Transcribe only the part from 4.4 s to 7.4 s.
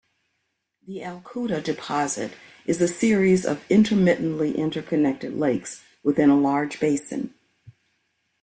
interconnected lakes within a large basin.